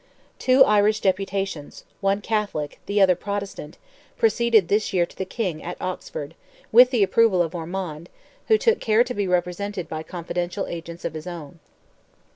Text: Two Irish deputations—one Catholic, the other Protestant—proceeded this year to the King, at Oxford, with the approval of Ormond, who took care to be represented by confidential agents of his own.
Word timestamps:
Two 0.39 0.65
Irish 0.65 0.99
deputations—one 0.99 2.21
Catholic, 2.21 2.79
the 2.87 2.99
other 2.99 3.13
Protestant—proceeded 3.13 4.67
this 4.67 4.93
year 4.93 5.05
to 5.05 5.15
the 5.15 5.25
King, 5.25 5.61
at 5.61 5.79
Oxford, 5.79 6.33
with 6.71 6.89
the 6.89 7.03
approval 7.03 7.43
of 7.43 7.53
Ormond, 7.53 8.09
who 8.47 8.57
took 8.57 8.79
care 8.79 9.03
to 9.03 9.13
be 9.13 9.27
represented 9.27 9.87
by 9.87 10.01
confidential 10.01 10.65
agents 10.65 11.05
of 11.05 11.13
his 11.13 11.27
own. 11.27 11.59